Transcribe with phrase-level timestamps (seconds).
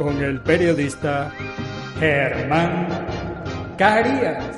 [0.00, 1.30] con el periodista
[1.98, 2.88] Germán
[3.76, 4.56] Carías.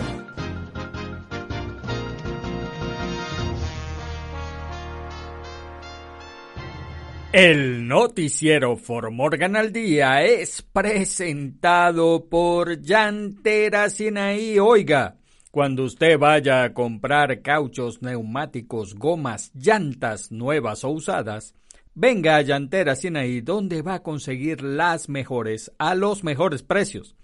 [7.32, 14.60] El noticiero For Morgan al Día es presentado por Llantera Sinaí.
[14.60, 15.16] Oiga,
[15.50, 21.56] cuando usted vaya a comprar cauchos, neumáticos, gomas, llantas nuevas o usadas,
[21.94, 27.16] Venga a Llantera Sinaí, donde va a conseguir las mejores a los mejores precios.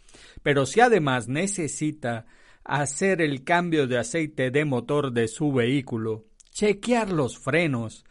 [0.43, 2.27] Pero si además necesita
[2.65, 8.05] hacer el cambio de aceite de motor de su vehículo, chequear los frenos,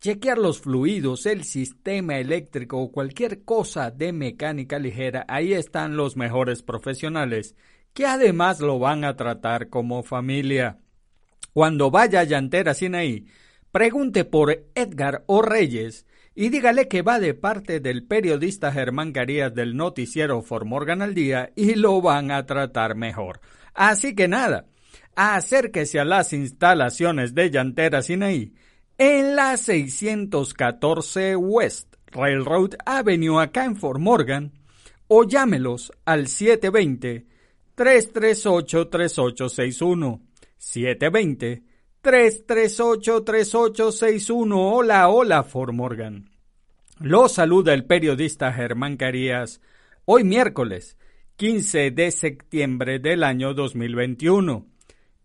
[0.00, 6.16] chequear los fluidos, el sistema eléctrico o cualquier cosa de mecánica ligera, ahí están los
[6.16, 7.56] mejores profesionales,
[7.92, 10.78] que además lo van a tratar como familia.
[11.52, 13.26] Cuando vaya a Llantera Sinaí,
[13.74, 15.42] Pregunte por Edgar O.
[15.42, 21.02] Reyes y dígale que va de parte del periodista Germán Carías del noticiero For Morgan
[21.02, 23.40] al Día y lo van a tratar mejor.
[23.74, 24.66] Así que nada,
[25.16, 28.54] acérquese a las instalaciones de Llantera Sinaí
[28.96, 34.52] en la 614 West Railroad Avenue acá en Fort Morgan
[35.08, 37.26] o llámelos al 720
[37.74, 40.22] 338 3861
[40.58, 41.73] 720
[42.04, 44.54] 338-3861.
[44.54, 46.30] Hola, hola, For Morgan.
[47.00, 49.62] Lo saluda el periodista Germán Carías.
[50.04, 50.98] Hoy miércoles,
[51.36, 54.66] 15 de septiembre del año 2021.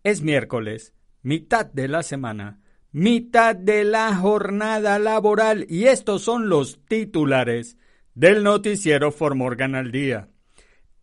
[0.02, 2.60] Es miércoles, mitad de la semana,
[2.92, 7.76] mitad de la jornada laboral y estos son los titulares
[8.14, 10.30] del noticiero For Morgan al día.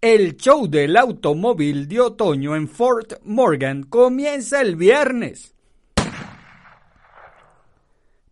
[0.02, 5.54] El show del automóvil de otoño en Fort Morgan comienza el viernes.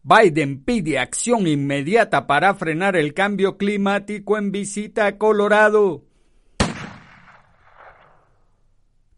[0.08, 6.04] Biden pide acción inmediata para frenar el cambio climático en visita a Colorado.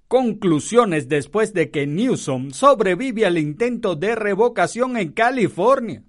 [0.07, 6.03] Conclusiones después de que Newsom sobrevive al intento de revocación en California.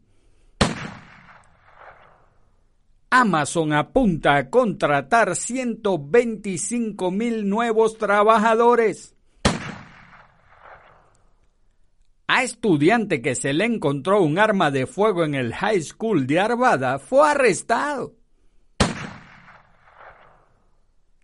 [3.11, 9.18] Amazon apunta a contratar 125 mil nuevos trabajadores.
[12.31, 16.39] A estudiante que se le encontró un arma de fuego en el high school de
[16.39, 18.17] Arvada fue arrestado.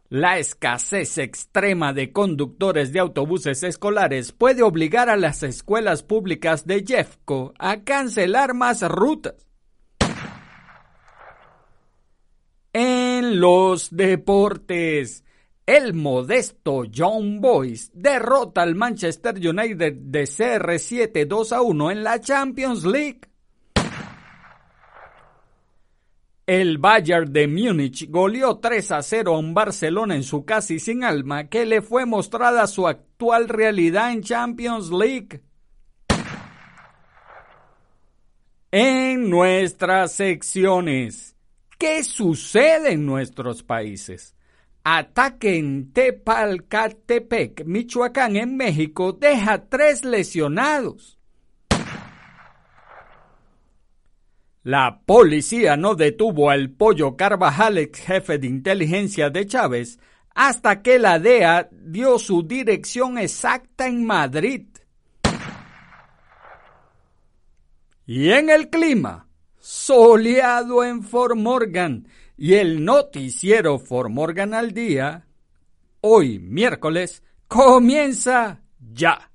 [0.09, 6.83] La escasez extrema de conductores de autobuses escolares puede obligar a las escuelas públicas de
[6.87, 9.35] Jeffco a cancelar más rutas.
[12.73, 15.23] En los deportes,
[15.67, 22.21] el modesto John Boyce derrota al Manchester United de CR7 2 a 1 en la
[22.21, 23.21] Champions League.
[26.47, 31.03] El Bayern de Múnich goleó 3 a 0 a un Barcelona en su casi sin
[31.03, 35.41] alma que le fue mostrada su actual realidad en Champions League.
[38.71, 41.35] En nuestras secciones,
[41.79, 44.35] ¿qué sucede en nuestros países?
[44.87, 51.19] Ataque en Tepalcatepec, Michoacán, en México, deja tres lesionados.
[54.63, 59.99] La policía no detuvo al pollo Carvajal, ex jefe de inteligencia de Chávez,
[60.35, 64.67] hasta que la DEA dio su dirección exacta en Madrid.
[68.07, 69.29] Y en el clima,
[69.59, 75.27] soleado en Fort Morgan y el noticiero Fort Morgan al día,
[76.01, 79.31] hoy miércoles, comienza ya.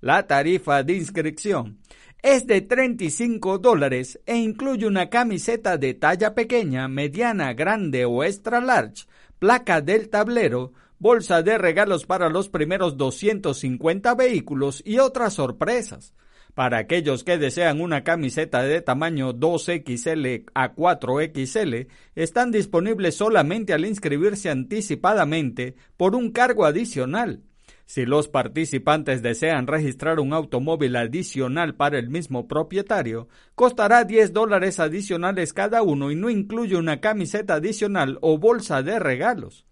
[0.00, 1.78] La tarifa de inscripción
[2.22, 8.60] es de 35 dólares e incluye una camiseta de talla pequeña, mediana, grande o extra
[8.60, 9.06] large,
[9.38, 16.14] placa del tablero, bolsa de regalos para los primeros 250 vehículos y otras sorpresas.
[16.54, 23.84] Para aquellos que desean una camiseta de tamaño 2XL a 4XL, están disponibles solamente al
[23.84, 27.42] inscribirse anticipadamente por un cargo adicional.
[27.86, 34.78] Si los participantes desean registrar un automóvil adicional para el mismo propietario, costará 10 dólares
[34.78, 39.66] adicionales cada uno y no incluye una camiseta adicional o bolsa de regalos.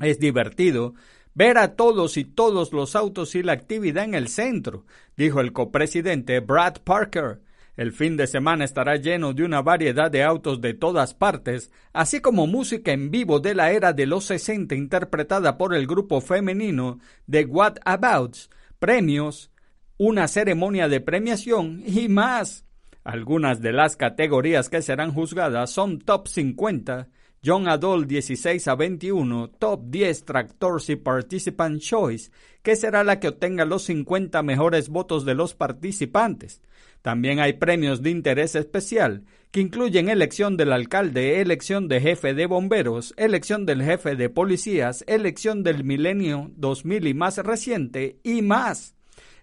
[0.00, 0.94] Es divertido
[1.36, 4.86] ver a todos y todos los autos y la actividad en el centro,
[5.16, 7.42] dijo el copresidente Brad Parker.
[7.76, 12.20] El fin de semana estará lleno de una variedad de autos de todas partes, así
[12.20, 17.00] como música en vivo de la era de los 60 interpretada por el grupo femenino
[17.26, 18.48] de What Abouts,
[18.78, 19.50] premios,
[19.98, 22.64] una ceremonia de premiación y más.
[23.04, 27.08] Algunas de las categorías que serán juzgadas son Top 50,
[27.46, 33.28] John Adol 16 a 21, Top 10 Tractors y Participant Choice, que será la que
[33.28, 36.60] obtenga los 50 mejores votos de los participantes.
[37.02, 39.22] También hay premios de interés especial,
[39.52, 45.04] que incluyen elección del alcalde, elección de jefe de bomberos, elección del jefe de policías,
[45.06, 48.96] elección del milenio 2000 y más reciente, y más.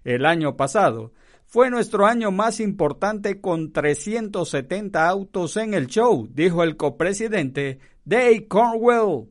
[0.03, 1.13] El año pasado,
[1.53, 8.47] fue nuestro año más importante con 370 autos en el show, dijo el copresidente Dave
[8.47, 9.29] Cornwell.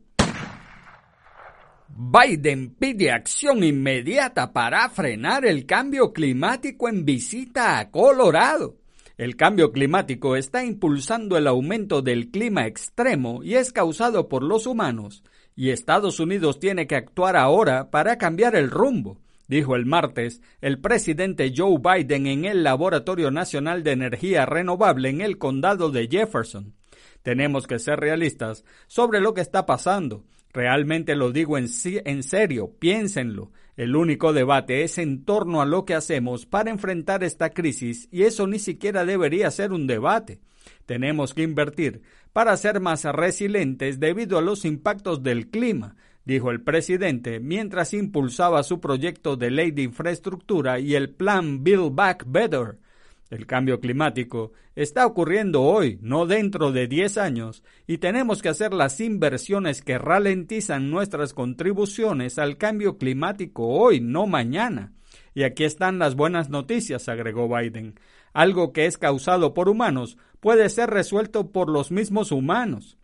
[1.88, 8.76] Biden pide acción inmediata para frenar el cambio climático en visita a Colorado.
[9.18, 14.68] El cambio climático está impulsando el aumento del clima extremo y es causado por los
[14.68, 15.24] humanos,
[15.56, 20.80] y Estados Unidos tiene que actuar ahora para cambiar el rumbo dijo el martes el
[20.80, 26.74] presidente Joe Biden en el Laboratorio Nacional de Energía Renovable en el condado de Jefferson.
[27.22, 30.24] Tenemos que ser realistas sobre lo que está pasando.
[30.52, 33.52] Realmente lo digo en, serio, piénsenlo.
[33.76, 38.24] El único debate es en torno a lo que hacemos para enfrentar esta crisis y
[38.24, 40.40] eso ni siquiera debería ser un debate.
[40.84, 42.02] Tenemos que invertir
[42.34, 48.62] para ser más resilientes debido a los impactos del clima, dijo el presidente mientras impulsaba
[48.62, 52.78] su proyecto de ley de infraestructura y el plan Build Back Better.
[53.30, 58.74] El cambio climático está ocurriendo hoy, no dentro de 10 años, y tenemos que hacer
[58.74, 64.92] las inversiones que ralentizan nuestras contribuciones al cambio climático hoy, no mañana.
[65.34, 67.98] Y aquí están las buenas noticias, agregó Biden.
[68.34, 72.98] Algo que es causado por humanos puede ser resuelto por los mismos humanos.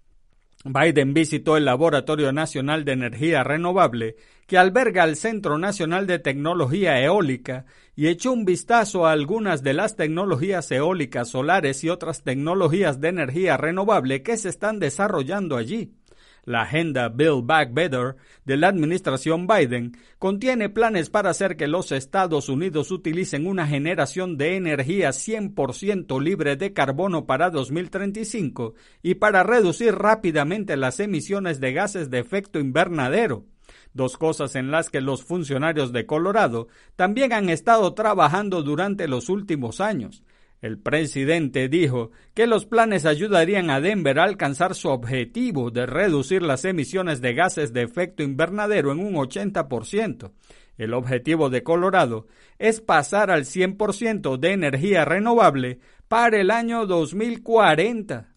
[0.69, 7.01] Biden visitó el Laboratorio Nacional de Energía Renovable, que alberga el Centro Nacional de Tecnología
[7.03, 7.65] Eólica,
[7.97, 13.09] y echó un vistazo a algunas de las tecnologías eólicas, solares y otras tecnologías de
[13.09, 15.98] energía renovable que se están desarrollando allí.
[16.49, 21.93] La agenda Build Back Better de la administración Biden contiene planes para hacer que los
[21.93, 29.43] Estados Unidos utilicen una generación de energía 100% libre de carbono para 2035 y para
[29.43, 33.45] reducir rápidamente las emisiones de gases de efecto invernadero
[33.93, 39.29] dos cosas en las que los funcionarios de Colorado también han estado trabajando durante los
[39.29, 40.23] últimos años.
[40.61, 46.43] El presidente dijo que los planes ayudarían a Denver a alcanzar su objetivo de reducir
[46.43, 50.33] las emisiones de gases de efecto invernadero en un 80%.
[50.77, 52.27] El objetivo de Colorado
[52.59, 58.35] es pasar al 100% de energía renovable para el año 2040.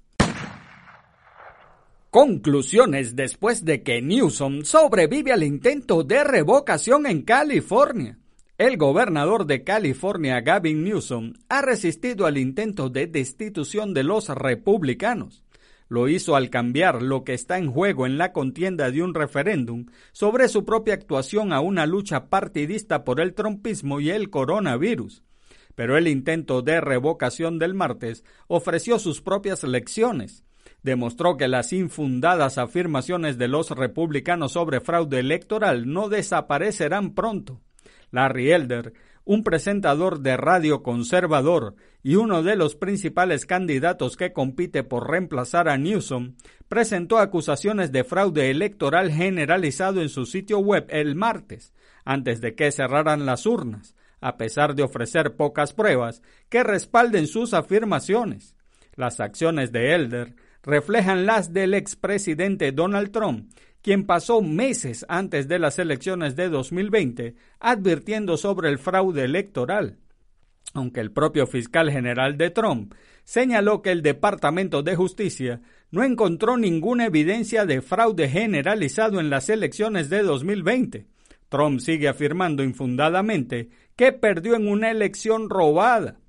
[2.12, 8.21] Conclusiones después de que Newsom sobrevive al intento de revocación en California.
[8.62, 15.44] El gobernador de California, Gavin Newsom, ha resistido al intento de destitución de los republicanos.
[15.88, 19.88] Lo hizo al cambiar lo que está en juego en la contienda de un referéndum
[20.12, 25.24] sobre su propia actuación a una lucha partidista por el trompismo y el coronavirus.
[25.74, 30.44] Pero el intento de revocación del martes ofreció sus propias lecciones
[30.84, 37.62] demostró que las infundadas afirmaciones de los republicanos sobre fraude electoral no desaparecerán pronto.
[38.12, 44.84] Larry Elder, un presentador de radio conservador y uno de los principales candidatos que compite
[44.84, 46.36] por reemplazar a Newsom,
[46.68, 52.72] presentó acusaciones de fraude electoral generalizado en su sitio web el martes, antes de que
[52.72, 58.56] cerraran las urnas, a pesar de ofrecer pocas pruebas que respalden sus afirmaciones.
[58.96, 63.52] Las acciones de Elder reflejan las del expresidente Donald Trump,
[63.82, 69.98] quien pasó meses antes de las elecciones de 2020 advirtiendo sobre el fraude electoral.
[70.74, 76.58] Aunque el propio fiscal general de Trump señaló que el Departamento de Justicia no encontró
[76.58, 81.08] ninguna evidencia de fraude generalizado en las elecciones de 2020.
[81.50, 86.20] Trump sigue afirmando infundadamente que perdió en una elección robada.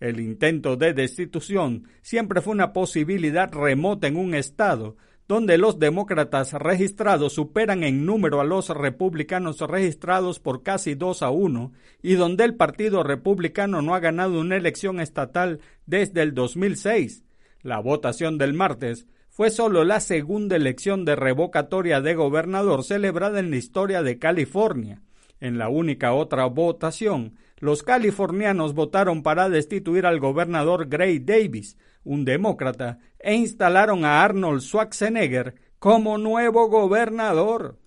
[0.00, 4.96] El intento de destitución siempre fue una posibilidad remota en un estado
[5.30, 11.30] donde los demócratas registrados superan en número a los republicanos registrados por casi 2 a
[11.30, 11.70] 1
[12.02, 17.22] y donde el Partido Republicano no ha ganado una elección estatal desde el 2006.
[17.62, 23.52] La votación del martes fue solo la segunda elección de revocatoria de gobernador celebrada en
[23.52, 25.00] la historia de California.
[25.38, 32.24] En la única otra votación, los californianos votaron para destituir al gobernador Gray Davis, un
[32.24, 37.78] demócrata, e instalaron a Arnold Schwarzenegger como nuevo gobernador.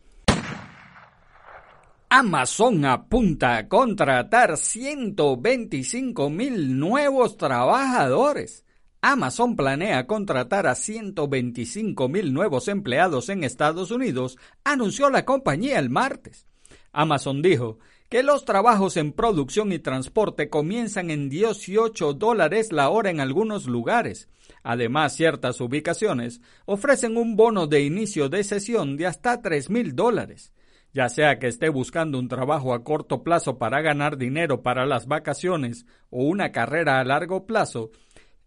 [2.10, 8.66] Amazon apunta a contratar 125 mil nuevos trabajadores.
[9.02, 15.90] Amazon planea contratar a 125 mil nuevos empleados en Estados Unidos, anunció la compañía el
[15.90, 16.46] martes.
[16.92, 17.80] Amazon dijo
[18.14, 23.66] que los trabajos en producción y transporte comienzan en 18 dólares la hora en algunos
[23.66, 24.30] lugares.
[24.62, 30.54] Además, ciertas ubicaciones ofrecen un bono de inicio de sesión de hasta 3 mil dólares.
[30.94, 35.08] Ya sea que esté buscando un trabajo a corto plazo para ganar dinero para las
[35.08, 37.90] vacaciones o una carrera a largo plazo,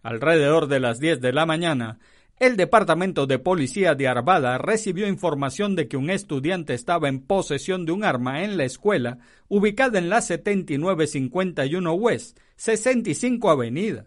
[0.02, 1.99] Alrededor de las 10 de la mañana,
[2.38, 7.87] el Departamento de Policía de Arvada recibió información de que un estudiante estaba en posesión
[7.87, 14.04] de un arma en la escuela ubicada en la 7951 West, 65 Avenida.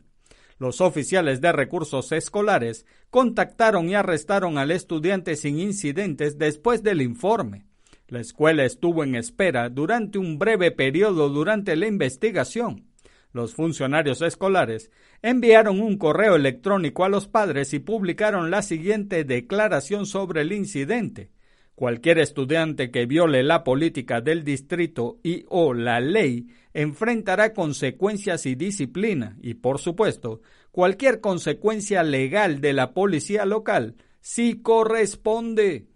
[0.59, 7.66] Los oficiales de recursos escolares contactaron y arrestaron al estudiante sin incidentes después del informe.
[8.09, 12.85] La escuela estuvo en espera durante un breve periodo durante la investigación.
[13.33, 20.05] Los funcionarios escolares enviaron un correo electrónico a los padres y publicaron la siguiente declaración
[20.05, 21.31] sobre el incidente.
[21.75, 28.55] Cualquier estudiante que viole la política del distrito y o la ley enfrentará consecuencias y
[28.55, 35.87] disciplina y, por supuesto, cualquier consecuencia legal de la policía local si corresponde.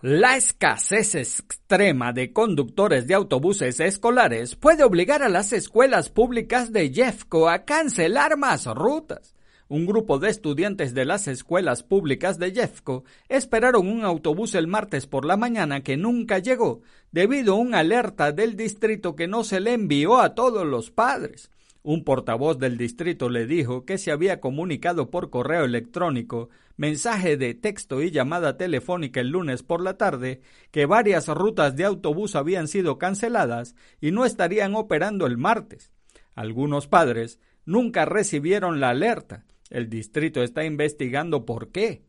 [0.00, 6.92] La escasez extrema de conductores de autobuses escolares puede obligar a las escuelas públicas de
[6.92, 9.34] Jeffco a cancelar más rutas
[9.68, 15.06] un grupo de estudiantes de las escuelas públicas de Jeffco esperaron un autobús el martes
[15.06, 16.80] por la mañana que nunca llegó,
[17.12, 21.50] debido a una alerta del distrito que no se le envió a todos los padres.
[21.82, 27.54] Un portavoz del distrito le dijo que se había comunicado por correo electrónico, mensaje de
[27.54, 32.68] texto y llamada telefónica el lunes por la tarde que varias rutas de autobús habían
[32.68, 35.92] sido canceladas y no estarían operando el martes.
[36.34, 42.02] Algunos padres nunca recibieron la alerta el distrito está investigando por qué.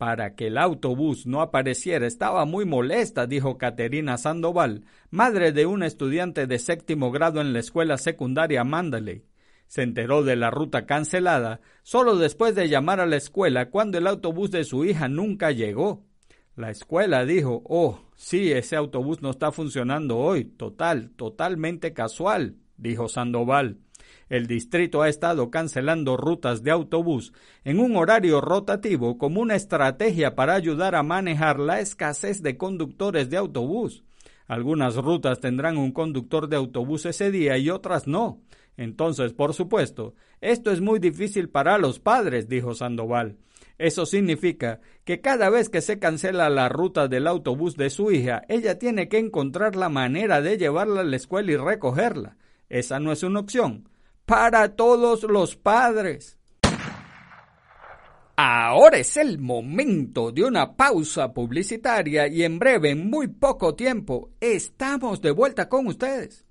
[0.00, 5.82] Para que el autobús no apareciera estaba muy molesta, dijo Caterina Sandoval, madre de un
[5.82, 9.26] estudiante de séptimo grado en la escuela secundaria Mandalay.
[9.66, 14.06] Se enteró de la ruta cancelada solo después de llamar a la escuela cuando el
[14.06, 16.06] autobús de su hija nunca llegó.
[16.56, 23.06] La escuela dijo, oh, sí, ese autobús no está funcionando hoy, total, totalmente casual, dijo
[23.10, 23.76] Sandoval
[24.30, 27.32] el distrito ha estado cancelando rutas de autobús
[27.64, 33.28] en un horario rotativo como una estrategia para ayudar a manejar la escasez de conductores
[33.28, 34.04] de autobús.
[34.46, 38.40] Algunas rutas tendrán un conductor de autobús ese día y otras no.
[38.76, 43.36] Entonces, por supuesto, esto es muy difícil para los padres, dijo Sandoval.
[43.78, 48.42] Eso significa que cada vez que se cancela la ruta del autobús de su hija,
[48.48, 52.36] ella tiene que encontrar la manera de llevarla a la escuela y recogerla.
[52.68, 53.90] Esa no es una opción
[54.30, 56.38] para todos los padres.
[58.36, 64.30] Ahora es el momento de una pausa publicitaria y en breve, en muy poco tiempo,
[64.38, 66.46] estamos de vuelta con ustedes.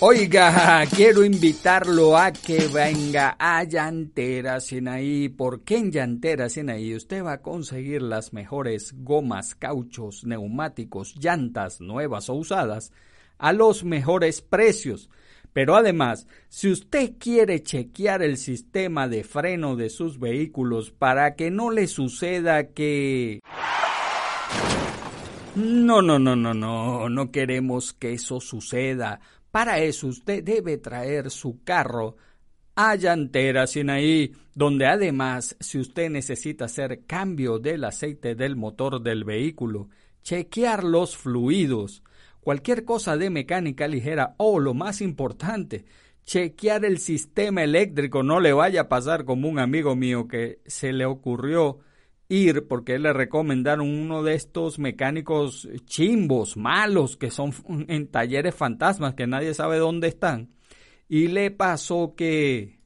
[0.00, 7.32] Oiga, quiero invitarlo a que venga a Llantera Sinaí, porque en Llantera Sinaí usted va
[7.32, 12.92] a conseguir las mejores gomas, cauchos, neumáticos, llantas nuevas o usadas
[13.38, 15.10] a los mejores precios.
[15.52, 21.50] Pero además, si usted quiere chequear el sistema de freno de sus vehículos para que
[21.50, 23.40] no le suceda que...
[25.56, 31.30] No, no, no, no, no, no queremos que eso suceda para eso usted debe traer
[31.30, 32.16] su carro
[32.74, 39.24] a Llantera Sinaí, donde además, si usted necesita hacer cambio del aceite del motor del
[39.24, 39.88] vehículo,
[40.22, 42.04] chequear los fluidos,
[42.40, 45.86] cualquier cosa de mecánica ligera o lo más importante,
[46.24, 50.92] chequear el sistema eléctrico, no le vaya a pasar como un amigo mío que se
[50.92, 51.80] le ocurrió
[52.28, 57.52] ir porque le recomendaron uno de estos mecánicos chimbos, malos, que son
[57.88, 60.50] en talleres fantasmas, que nadie sabe dónde están.
[61.08, 62.78] Y le pasó que...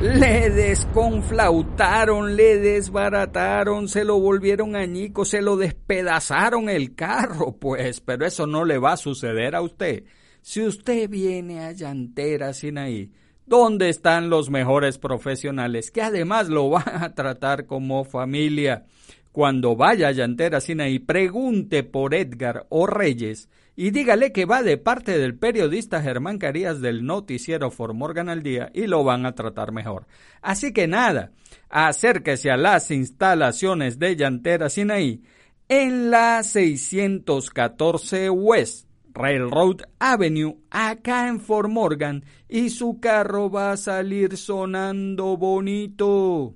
[0.00, 8.26] Le desconflautaron, le desbarataron, se lo volvieron añico, se lo despedazaron el carro, pues, pero
[8.26, 10.04] eso no le va a suceder a usted.
[10.42, 13.10] Si usted viene a Llantera ahí
[13.46, 18.86] ¿Dónde están los mejores profesionales que además lo van a tratar como familia?
[19.30, 24.78] Cuando vaya a Llantera y pregunte por Edgar o Reyes y dígale que va de
[24.78, 29.36] parte del periodista Germán Carías del noticiero For Morgan al día y lo van a
[29.36, 30.06] tratar mejor.
[30.42, 31.30] Así que nada,
[31.68, 35.22] acérquese a las instalaciones de Llantera Sinaí
[35.68, 38.85] en la 614 West
[39.16, 46.54] Railroad Avenue acá en Fort Morgan y su carro va a salir sonando bonito.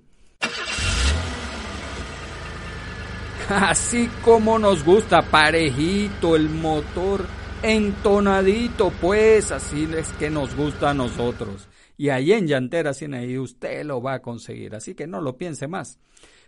[3.49, 7.25] Así como nos gusta, parejito el motor,
[7.62, 11.66] entonadito, pues así es que nos gusta a nosotros.
[11.96, 15.66] Y ahí en Llantera ahí usted lo va a conseguir, así que no lo piense
[15.66, 15.99] más.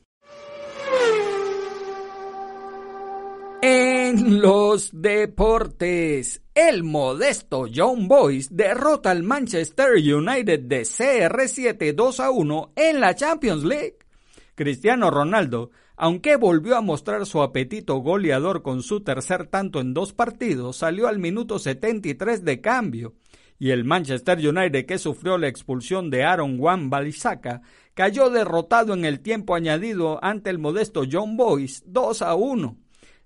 [3.62, 12.33] En los deportes, el modesto John Boyce derrota al Manchester United de CR7 2 a
[12.33, 13.98] 1 en la Champions League.
[14.59, 20.12] Cristiano Ronaldo, aunque volvió a mostrar su apetito goleador con su tercer tanto en dos
[20.12, 23.14] partidos, salió al minuto 73 de cambio.
[23.57, 27.62] Y el Manchester United, que sufrió la expulsión de Aaron Wan Balisaka,
[27.94, 32.77] cayó derrotado en el tiempo añadido ante el modesto John Boyce 2 a 1.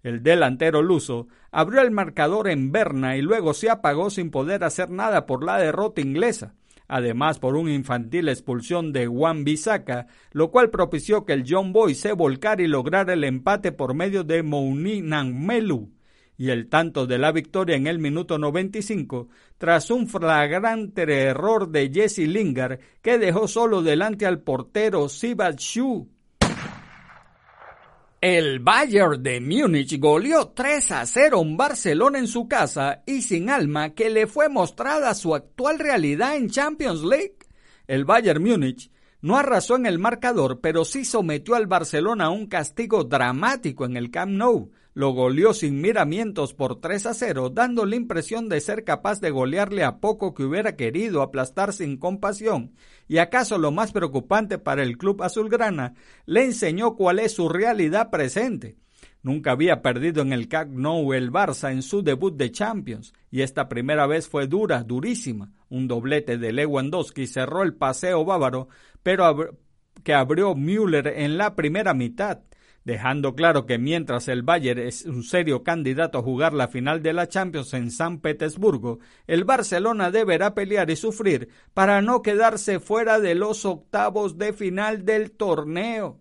[0.02, 4.90] El delantero luso abrió el marcador en Berna y luego se apagó sin poder hacer
[4.90, 6.54] nada por la derrota inglesa
[6.88, 11.94] además por una infantil expulsión de Juan Bisaca, lo cual propició que el John Boy
[11.94, 15.90] se volcara y lograra el empate por medio de Mouni Melu
[16.36, 21.90] y el tanto de la victoria en el minuto 95 tras un flagrante error de
[21.92, 25.08] Jesse Lingard que dejó solo delante al portero
[28.22, 33.50] el Bayern de Múnich goleó 3 a 0 en Barcelona en su casa y sin
[33.50, 37.38] alma que le fue mostrada su actual realidad en Champions League.
[37.88, 42.46] El Bayern Múnich no arrasó en el marcador, pero sí sometió al Barcelona a un
[42.46, 47.86] castigo dramático en el Camp Nou, lo goleó sin miramientos por 3 a 0, dando
[47.86, 52.72] la impresión de ser capaz de golearle a poco que hubiera querido aplastar sin compasión.
[53.12, 55.92] Y acaso lo más preocupante para el club azulgrana,
[56.24, 58.78] le enseñó cuál es su realidad presente.
[59.22, 63.42] Nunca había perdido en el Camp Nou el Barça en su debut de Champions, y
[63.42, 65.52] esta primera vez fue dura, durísima.
[65.68, 68.68] Un doblete de Lewandowski cerró el paseo bávaro,
[69.02, 69.58] pero
[70.02, 72.40] que abrió Müller en la primera mitad,
[72.84, 77.12] dejando claro que mientras el Bayern es un serio candidato a jugar la final de
[77.12, 83.20] la Champions en San Petersburgo, el Barcelona deberá pelear y sufrir para no quedarse fuera
[83.20, 86.18] de los octavos de final del torneo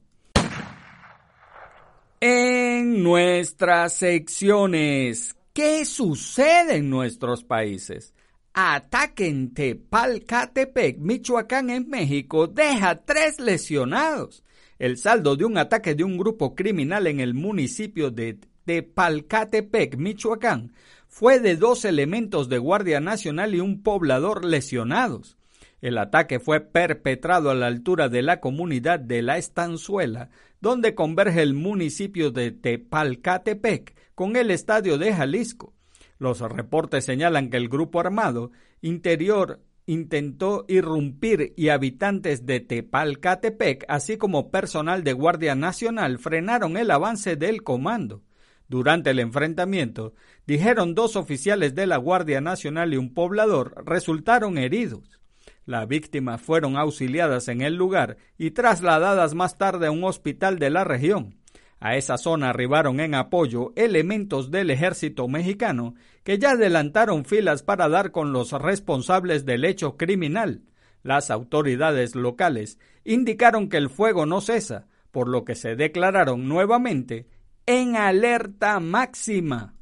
[2.21, 5.36] en nuestras secciones.
[5.54, 8.13] ¿Qué sucede en nuestros países?
[8.54, 14.43] Ataque en Tepalcatepec, Michoacán, en México, deja tres lesionados.
[14.82, 20.74] El saldo de un ataque de un grupo criminal en el municipio de Tepalcatepec, Michoacán,
[21.08, 25.38] fue de dos elementos de Guardia Nacional y un poblador lesionados.
[25.82, 31.44] El ataque fue perpetrado a la altura de la comunidad de La Estanzuela, donde converge
[31.44, 35.76] el municipio de Tepalcatepec con el estadio de Jalisco.
[36.17, 38.50] Los reportes señalan que el grupo armado
[38.82, 46.91] interior intentó irrumpir y habitantes de Tepalcatepec, así como personal de Guardia Nacional, frenaron el
[46.91, 48.24] avance del comando.
[48.67, 50.13] Durante el enfrentamiento,
[50.48, 55.20] dijeron dos oficiales de la Guardia Nacional y un poblador resultaron heridos.
[55.65, 60.70] Las víctimas fueron auxiliadas en el lugar y trasladadas más tarde a un hospital de
[60.70, 61.40] la región.
[61.82, 67.89] A esa zona arribaron en apoyo elementos del ejército mexicano que ya adelantaron filas para
[67.89, 70.62] dar con los responsables del hecho criminal.
[71.02, 77.28] Las autoridades locales indicaron que el fuego no cesa, por lo que se declararon nuevamente
[77.65, 79.74] en alerta máxima.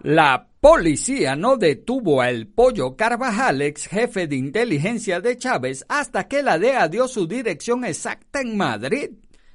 [0.00, 6.42] La policía no detuvo al Pollo Carvajal, ex jefe de inteligencia de Chávez, hasta que
[6.42, 9.12] la DEA dio su dirección exacta en Madrid.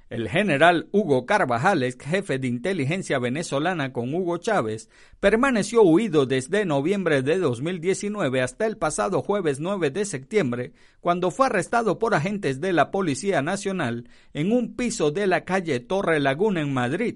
[0.07, 4.87] El general Hugo Carvajal, ex jefe de inteligencia venezolana con Hugo Chávez,
[5.19, 11.47] permaneció huido desde noviembre de 2019 hasta el pasado jueves 9 de septiembre, cuando fue
[11.47, 16.61] arrestado por agentes de la Policía Nacional en un piso de la calle Torre Laguna
[16.61, 17.15] en Madrid.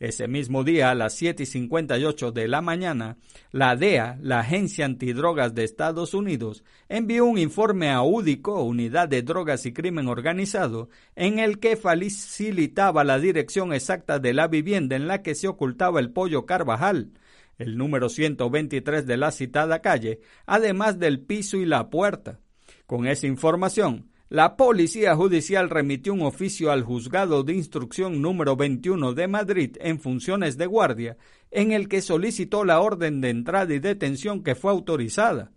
[0.00, 3.18] Ese mismo día, a las 7 y 58 de la mañana,
[3.52, 9.20] la DEA, la Agencia Antidrogas de Estados Unidos, envió un informe a UDICO, Unidad de
[9.20, 15.06] Drogas y Crimen Organizado, en el que facilitaba la dirección exacta de la vivienda en
[15.06, 17.12] la que se ocultaba el pollo Carvajal,
[17.58, 22.40] el número 123 de la citada calle, además del piso y la puerta.
[22.86, 29.12] Con esa información, la Policía Judicial remitió un oficio al Juzgado de Instrucción número 21
[29.12, 31.16] de Madrid en funciones de guardia,
[31.50, 35.50] en el que solicitó la orden de entrada y detención que fue autorizada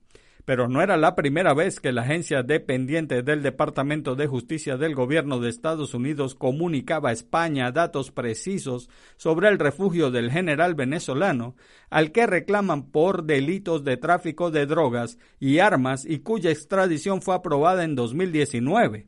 [0.45, 4.93] pero no era la primera vez que la agencia dependiente del Departamento de Justicia del
[4.93, 11.55] Gobierno de Estados Unidos comunicaba a España datos precisos sobre el refugio del general venezolano,
[11.89, 17.35] al que reclaman por delitos de tráfico de drogas y armas y cuya extradición fue
[17.35, 19.07] aprobada en 2019.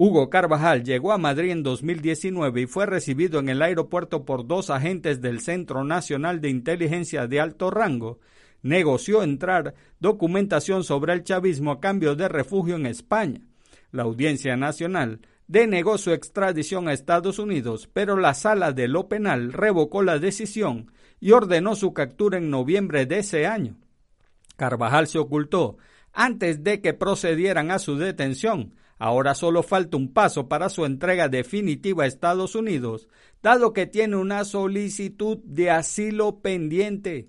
[0.00, 4.70] Hugo Carvajal llegó a Madrid en 2019 y fue recibido en el aeropuerto por dos
[4.70, 8.20] agentes del Centro Nacional de Inteligencia de alto rango,
[8.62, 13.40] negoció entrar documentación sobre el chavismo a cambio de refugio en España.
[13.90, 19.52] La Audiencia Nacional denegó su extradición a Estados Unidos, pero la Sala de lo Penal
[19.52, 23.76] revocó la decisión y ordenó su captura en noviembre de ese año.
[24.56, 25.78] Carvajal se ocultó
[26.12, 28.74] antes de que procedieran a su detención.
[28.98, 33.08] Ahora solo falta un paso para su entrega definitiva a Estados Unidos,
[33.42, 37.28] dado que tiene una solicitud de asilo pendiente.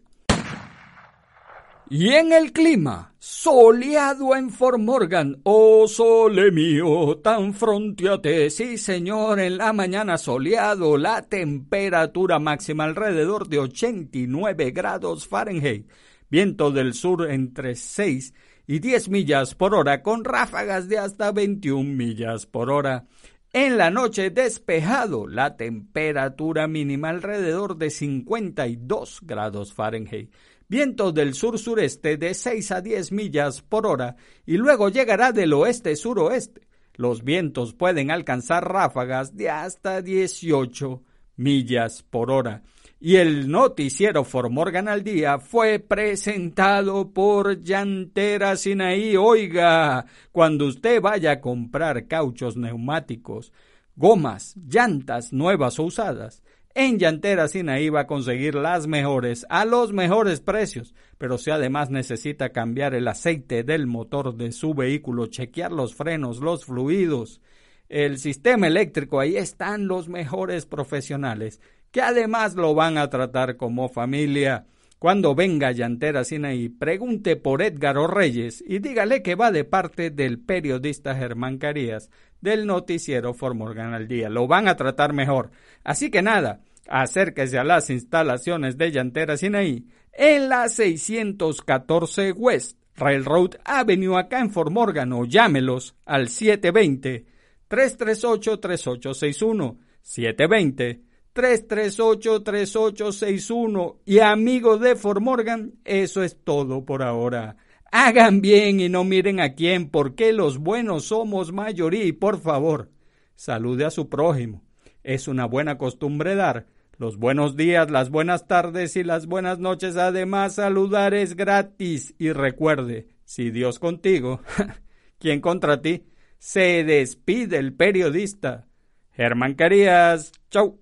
[1.91, 9.39] Y en el clima, soleado en Fort Morgan, oh sole mío, tan fronteate, sí señor,
[9.39, 15.89] en la mañana soleado, la temperatura máxima alrededor de 89 grados Fahrenheit,
[16.29, 18.35] viento del sur entre 6
[18.67, 23.07] y 10 millas por hora, con ráfagas de hasta 21 millas por hora.
[23.51, 30.29] En la noche despejado, la temperatura mínima alrededor de 52 grados Fahrenheit
[30.69, 36.61] vientos del sur-sureste de 6 a 10 millas por hora y luego llegará del oeste-suroeste.
[36.93, 41.01] Los vientos pueden alcanzar ráfagas de hasta 18
[41.35, 42.61] millas por hora.
[43.01, 49.15] Y el noticiero Formorgan al día fue presentado por Llantera Sinaí.
[49.15, 53.53] Oiga, cuando usted vaya a comprar cauchos neumáticos,
[53.95, 56.43] gomas, llantas nuevas o usadas,
[56.81, 61.89] En Llantera Sinaí va a conseguir las mejores a los mejores precios, pero si además
[61.89, 67.41] necesita cambiar el aceite del motor de su vehículo, chequear los frenos, los fluidos,
[67.89, 71.59] el sistema eléctrico, ahí están los mejores profesionales
[71.91, 74.65] que además lo van a tratar como familia.
[74.99, 80.39] Cuando venga Llantera Sinaí, pregunte por Edgar Reyes y dígale que va de parte del
[80.39, 84.29] periodista Germán Carías del noticiero Formorgan al Día.
[84.29, 85.51] Lo van a tratar mejor.
[85.83, 93.51] Así que nada, acérquese a las instalaciones de Llantera Sinaí en la 614 West Railroad
[93.63, 97.25] Avenue acá en Formorgan o llámelos al 720
[97.67, 107.55] 338 3861 720 338-3861 y amigos de Formorgan, eso es todo por ahora.
[107.91, 112.89] Hagan bien y no miren a quién, porque los buenos somos mayoría y por favor,
[113.35, 114.63] salude a su prójimo.
[115.03, 116.65] Es una buena costumbre dar
[116.99, 119.95] los buenos días, las buenas tardes y las buenas noches.
[119.95, 122.13] Además, saludar es gratis.
[122.19, 124.41] Y recuerde, si Dios contigo,
[125.17, 126.05] ¿quién contra ti?
[126.39, 128.67] Se despide el periodista.
[129.13, 130.33] Germán Carías.
[130.51, 130.81] Chau.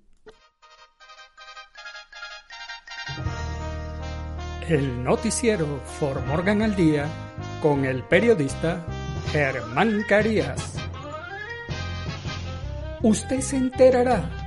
[4.67, 7.07] El noticiero For Morgan al Día
[7.61, 8.83] con el periodista
[9.31, 10.77] Germán Carías.
[13.03, 14.46] Usted se enterará